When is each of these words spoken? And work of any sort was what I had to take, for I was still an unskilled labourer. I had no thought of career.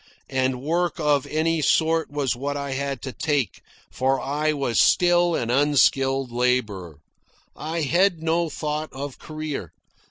And 0.31 0.63
work 0.63 0.99
of 0.99 1.27
any 1.27 1.61
sort 1.61 2.09
was 2.09 2.35
what 2.35 2.57
I 2.57 2.71
had 2.71 3.03
to 3.03 3.13
take, 3.13 3.61
for 3.91 4.19
I 4.19 4.51
was 4.51 4.79
still 4.81 5.35
an 5.35 5.51
unskilled 5.51 6.31
labourer. 6.31 6.97
I 7.55 7.81
had 7.81 8.23
no 8.23 8.49
thought 8.49 8.91
of 8.93 9.19
career. 9.19 9.73